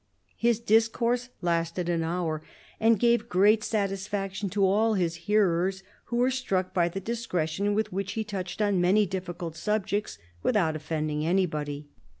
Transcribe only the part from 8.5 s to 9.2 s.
on many